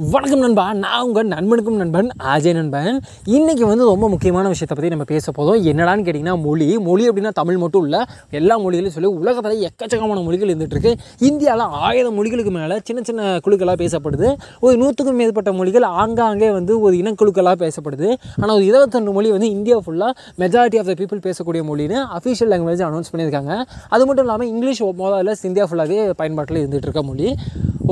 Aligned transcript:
வணக்கம் 0.00 0.42
நண்பா 0.42 0.64
நான் 0.82 1.04
உங்கள் 1.06 1.30
நண்பனுக்கும் 1.32 1.78
நண்பன் 1.80 2.08
அஜய் 2.32 2.54
நண்பன். 2.58 2.98
இன்றைக்கி 3.36 3.64
வந்து 3.70 3.84
ரொம்ப 3.90 4.08
முக்கியமான 4.12 4.44
விஷயத்தை 4.52 4.74
பற்றி 4.74 4.90
நம்ம 4.92 5.04
பேச 5.12 5.32
போதும் 5.38 5.64
என்னடான்னு 5.70 6.04
கேட்டிங்கன்னா 6.06 6.34
மொழி. 6.44 6.68
மொழி 6.88 7.04
அப்படின்னா 7.08 7.32
தமிழ் 7.38 7.58
மட்டும் 7.62 7.84
இல்லை 7.86 8.00
எல்லா 8.40 8.56
மொழிகளையும் 8.64 8.94
சொல்லி 8.96 9.10
உலகத்தில் 9.20 9.64
எக்கச்சக்கமான 9.68 10.22
மொழிகள் 10.26 10.50
இருந்துகிட்ருக்கு 10.52 10.92
இந்தியாவில் 11.28 11.64
ஆயிரம் 11.86 12.16
மொழிகளுக்கு 12.18 12.52
மேலே 12.58 12.76
சின்ன 12.90 13.02
சின்ன 13.08 13.32
குழுக்களாக 13.46 13.76
பேசப்படுது. 13.82 14.28
ஒரு 14.66 14.76
நூற்றுக்கும் 14.82 15.18
மேற்பட்ட 15.22 15.52
மொழிகள் 15.60 15.86
ஆங்காங்கே 16.02 16.50
வந்து 16.58 16.74
ஒரு 16.84 16.94
இனக்குழுக்களாக 17.02 17.58
பேசப்படுது. 17.64 18.10
ஆனால் 18.40 18.54
ஒரு 18.58 18.66
இருபத்தொன்று 18.70 19.16
மொழி 19.18 19.34
வந்து 19.36 19.50
இந்தியா 19.56 19.78
ஃபுல்லாக 19.86 20.14
மெஜாரிட்டி 20.44 20.80
ஆஃப் 20.82 20.90
த 20.92 20.96
பீப்புள் 21.02 21.24
பேசக்கூடிய 21.26 21.64
மொழின்னு 21.70 21.98
அஃபிஷியல் 22.18 22.52
லாங்குவேஜ் 22.54 22.84
அனௌன்ஸ் 22.90 23.12
பண்ணியிருக்காங்க. 23.14 23.56
அது 23.96 24.06
மட்டும் 24.06 24.26
இல்லாமல் 24.28 24.50
இங்கிலீஷ் 24.54 24.84
முதல்ல 25.02 25.36
இந்தியா 25.50 25.66
ஃபுல்லாகவே 25.72 25.98
பயன்பாட்டில் 26.22 26.60
இருந்துகிட்டு 26.62 26.90
இருக்க 26.90 27.04
மொழி. 27.10 27.28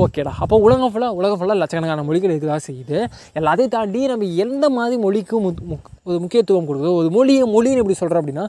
ஓகேடா 0.03 0.31
அப்போ 0.43 0.55
உலகம் 0.65 0.91
ஃபுல்லாக 0.93 1.17
உலகம் 1.19 1.37
ஃபுல்லாக 1.39 1.61
லட்சக்கணக்கான 1.61 2.03
மொழிகள் 2.07 2.31
இருக்கதான் 2.33 2.65
செய்யுது. 2.69 2.97
எல்லாத்தையும் 3.39 3.73
தாண்டி 3.75 4.01
நம்ம 4.11 4.27
எந்த 4.45 4.65
மாதிரி 4.77 4.97
மொழிக்கும் 5.05 5.45
ஒரு 6.09 6.17
முக்கியத்துவம் 6.23 6.67
கொடுக்குதோ 6.69 6.91
ஒரு 7.01 7.09
மொழியை 7.17 7.45
மொழின்னு 7.55 7.81
எப்படி 7.83 7.97
சொல்கிறோம் 8.01 8.21
அப்படின்னா 8.23 8.45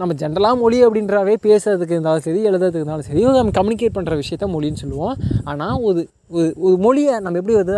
நம்ம 0.00 0.14
ஜென்ரலாக 0.22 0.56
மொழி 0.62 0.78
அப்படின்றாவே 0.86 1.34
பேசுறதுக்கு 1.46 1.94
இருந்தாலும் 1.96 2.24
சரி 2.26 2.40
எழுதுறதுக்கு 2.48 2.80
இருந்தாலும் 2.80 3.06
சரி 3.08 3.22
நம்ம 3.38 3.54
கம்யூனிகேட் 3.58 3.96
பண்ணுற 3.98 4.16
விஷயத்த 4.22 4.46
மொழின்னு 4.54 4.82
சொல்லுவோம். 4.82 5.14
ஆனால் 5.44 5.76
ஒரு 5.88 6.00
ஒரு 6.34 6.46
ஒரு 6.66 6.76
மொழியை 6.84 7.12
நம்ம 7.24 7.38
எப்படி 7.40 7.54
வருது 7.56 7.74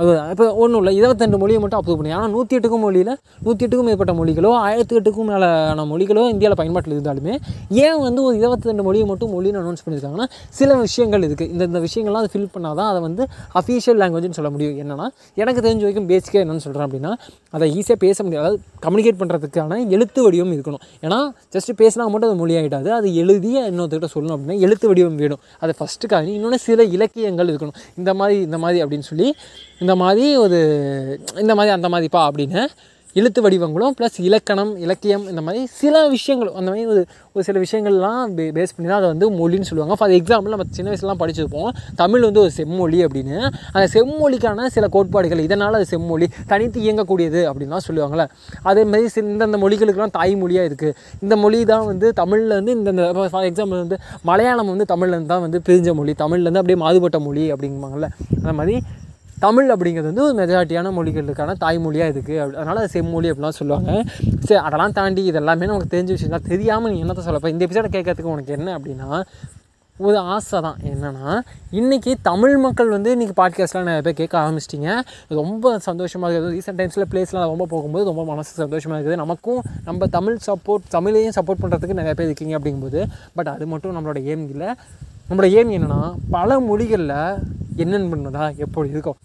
அது 0.00 0.10
இப்போ 0.32 0.46
ஒன்றும் 0.62 0.80
இல்லை. 0.80 0.92
இருபத்தெண்டு 1.00 1.36
மொழியை 1.42 1.58
மட்டும் 1.62 1.80
அப்ரூவ் 1.80 1.98
பண்ணி. 2.00 2.10
ஆனால் 2.16 2.30
நூற்றி 2.34 2.54
எட்டுக்கும் 2.56 2.82
மொழியில் 2.86 3.12
நூற்றி 3.44 3.62
எட்டுக்கும் 3.66 3.88
மேற்பட்ட 3.88 4.12
மொழிகளோ 4.18 4.50
ஆயிரத்தி 4.64 4.94
எட்டுக்கும் 4.98 5.28
மேலான 5.32 5.84
மொழிகளோ 5.92 6.22
இந்தியாவில் 6.32 6.58
பயன்பாட்டில் 6.60 6.94
இருந்தாலுமே 6.96 7.34
ஏன் 7.84 8.00
வந்து 8.06 8.20
ஒரு 8.28 8.34
இருபத்தெண்டு 8.42 8.84
மொழியை 8.88 9.06
மட்டும் 9.12 9.30
மொழின்னு 9.36 9.60
அனௌன்ஸ் 9.62 9.84
பண்ணியிருக்காங்கன்னா 9.84 10.26
சில 10.58 10.76
விஷயங்கள் 10.82 11.24
இருக்குது 11.28 11.48
இந்த 11.54 11.62
இந்த 11.70 11.80
விஷயங்கள்லாம் 11.86 12.22
அதை 12.24 12.30
ஃபில் 12.34 12.50
பண்ணால் 12.56 12.76
தான் 12.80 12.90
அதை 12.92 13.00
வந்து 13.06 13.22
அஃபீஷியல் 13.60 13.98
லாங்குவேஜ்னு 14.02 14.38
சொல்ல 14.40 14.50
முடியும். 14.56 14.76
என்னென்னா 14.82 15.08
எனக்கு 15.42 15.64
தெரிஞ்ச 15.68 15.82
வரைக்கும் 15.86 16.10
பேசிக்காக 16.12 16.42
என்னென்னு 16.44 16.64
சொல்கிறேன் 16.66 16.86
அப்படின்னா 16.88 17.14
அதை 17.56 17.70
ஈஸியாக 17.78 17.98
பேச 18.04 18.18
முடியாது. 18.26 18.44
அதாவது 18.44 18.60
கம்யூனிகேட் 18.86 19.20
பண்ணுறதுக்கான 19.22 19.80
எழுத்து 19.96 20.20
வடிவம் 20.26 20.54
இருக்கணும். 20.58 20.84
ஏன்னா 21.06 21.20
ஜஸ்ட் 21.56 21.74
பேசினா 21.82 22.10
மட்டும் 22.12 22.30
அது 22.30 22.38
மொழி 22.44 22.54
ஆகிடாது 22.60 22.92
அது 22.98 23.08
எழுதி 23.24 23.54
இன்னொருத்தர்கிட்ட 23.70 24.10
சொல்லணும் 24.16 24.36
அப்படின்னா 24.36 24.58
எழுத்து 24.68 24.86
வடிவம் 24.92 25.18
வேணும். 25.24 25.42
அது 25.64 25.74
ஃபஸ்ட்டு 25.80 26.22
இன்னொன்று 26.36 26.60
சில 26.68 26.82
இலக்கியங்கள் 26.96 27.50
இருக்கணும். 27.54 27.76
இந்த 27.94 28.14
மாதிரி 28.14 28.40
இந்த 28.40 28.58
மாதிரி 28.58 28.84
அப்படின்னு 28.84 29.08
சொல்லி 29.08 29.28
இந்த 29.78 29.96
மாதிரி 29.96 30.36
ஒரு 30.36 30.58
இந்த 31.36 31.54
மாதிரி 31.54 31.74
அந்த 31.74 31.88
மாதிரிப்பா 31.88 32.22
அப்படின்னு 32.26 32.62
எழுத்து 33.20 33.40
வடிவங்களும் 33.44 33.94
ப்ளஸ் 33.98 34.16
இலக்கணம் 34.24 34.72
இலக்கியம் 34.84 35.22
இந்த 35.30 35.42
மாதிரி 35.44 35.60
சில 35.80 35.94
விஷயங்கள் 36.14 36.50
அந்த 36.58 36.68
மாதிரி 36.70 36.86
ஒரு 36.92 37.02
ஒரு 37.36 37.44
சில 37.48 37.60
விஷயங்கள்லாம் 37.62 38.32
பே 38.36 38.44
பேஸ் 38.56 38.74
பண்ணி 38.74 38.88
தான் 38.90 38.98
அதை 39.00 39.08
வந்து 39.12 39.26
மொழின்னு 39.38 39.68
சொல்லுவாங்க. 39.68 39.94
ஃபார் 40.00 40.12
எக்ஸாம்பிள் 40.16 40.52
நம்ம 40.54 40.66
சின்ன 40.78 40.88
வயசுலாம் 40.92 41.20
படிச்சிருப்போம் 41.22 41.70
தமிழ் 42.00 42.26
வந்து 42.26 42.40
ஒரு 42.42 42.52
செம்மொழி 42.58 42.98
அப்படின்னு. 43.06 43.36
அந்த 43.74 43.84
செம்மொழிக்கான 43.94 44.66
சில 44.76 44.88
கோட்பாடுகள் 44.96 45.42
இதனால் 45.46 45.78
அது 45.78 45.86
செம்மொழி 45.92 46.28
தனித்து 46.52 46.80
இயங்கக்கூடியது 46.84 47.42
அப்படின்லாம் 47.50 47.86
சொல்லுவாங்கள்ல 47.88 48.26
அதே 48.70 48.84
மாதிரி 48.90 49.08
சில 49.16 49.26
இந்தந்த 49.34 49.60
மொழிகளுக்கெல்லாம் 49.64 50.14
தாய்மொழியாக 50.18 50.70
இருக்குது 50.70 50.94
இந்த 51.24 51.36
மொழி 51.44 51.60
தான் 51.72 51.86
வந்து 51.90 52.08
தமிழ்லேருந்து 52.20 52.76
இந்தந்த 52.78 53.06
ஃபார் 53.34 53.48
எக்ஸாம்பிள் 53.50 53.82
வந்து 53.84 53.98
மலையாளம் 54.30 54.72
வந்து 54.74 54.88
தமிழ்லேருந்து 54.94 55.32
தான் 55.34 55.44
வந்து 55.46 55.60
பிரிஞ்ச 55.68 55.94
மொழி 56.00 56.14
தமிழ்லேருந்து 56.24 56.62
அப்படியே 56.62 56.80
மாறுபட்ட 56.84 57.20
மொழி 57.28 57.46
அப்படிங்குவாங்கள்ல 57.54 58.10
அந்த 58.38 58.54
மாதிரி 58.60 58.76
தமிழ் 59.44 59.72
அப்படிங்கிறது 59.74 60.10
வந்து 60.10 60.24
ஒரு 60.26 60.34
மெஜாரிட்டியான 60.40 60.92
மொழிகளுக்கான 60.98 61.56
தாய்மொழியாக 61.64 62.12
இருக்குது 62.12 62.38
அப்படி 62.42 62.58
அதனால் 62.60 62.80
அது 62.82 62.94
செம்மொழி 62.94 63.30
அப்படிலாம் 63.32 63.58
சொல்லுவாங்க. 63.60 63.90
சரி 64.46 64.60
அதெல்லாம் 64.66 64.96
தாண்டி 64.98 65.22
இதெல்லாமே 65.32 65.68
நமக்கு 65.70 65.92
தெரிஞ்ச 65.94 66.10
விஷயம் 66.16 66.34
தான் 66.36 66.48
தெரியாமல் 66.52 66.92
நீ 66.92 66.98
என்னத்தை 67.04 67.24
சொல்லப்போ 67.28 67.52
இந்த 67.54 67.64
எபிசோட 67.66 67.88
கேட்கறதுக்கு 67.96 68.34
உனக்கு 68.36 68.56
என்ன 68.58 68.68
அப்படின்னா 68.78 69.10
ஒரு 70.04 70.16
ஆசை 70.32 70.58
தான் 70.64 70.80
என்னென்னா 70.88 71.28
இன்றைக்கி 71.80 72.12
தமிழ் 72.28 72.54
மக்கள் 72.64 72.90
வந்து 72.94 73.12
இன்றைக்கி 73.14 73.34
பாட்காஸ்ட்லாம் 73.38 73.86
நிறைய 73.88 74.02
பேர் 74.06 74.18
கேட்க 74.18 74.34
ஆரம்பிச்சிட்டிங்க. 74.42 74.90
ரொம்ப 75.38 75.72
சந்தோஷமாக 75.86 76.32
இருக்குது. 76.32 76.56
ரீசெண்ட் 76.56 76.78
டைம்ஸில் 76.80 77.08
பிளேஸ்லாம் 77.12 77.50
ரொம்ப 77.52 77.66
போகும்போது 77.72 78.04
ரொம்ப 78.10 78.24
மனசு 78.32 78.52
சந்தோஷமாக 78.62 78.98
இருக்குது. 78.98 79.20
நமக்கும் 79.22 79.62
நம்ம 79.88 80.08
தமிழ் 80.16 80.36
சப்போர்ட் 80.48 80.90
தமிழையும் 80.96 81.36
சப்போர்ட் 81.38 81.62
பண்ணுறதுக்கு 81.62 81.98
நிறைய 82.00 82.14
பேர் 82.18 82.30
இருக்கீங்க 82.30 82.56
அப்படிங்கும்போது. 82.58 83.02
பட் 83.38 83.52
அது 83.54 83.66
மட்டும் 83.72 83.96
நம்மளோட 83.98 84.22
ஏம் 84.34 84.46
இல்லை. 84.54 84.70
நம்மளோட 85.28 85.50
ஏம் 85.60 85.72
என்னென்னா 85.78 86.00
பல 86.36 86.58
மொழிகளில் 86.68 87.16
என்னென்னு 87.84 88.10
பண்ணுறதா 88.12 88.44
எப்படி 88.66 88.94
இருக்கும்? 88.96 89.18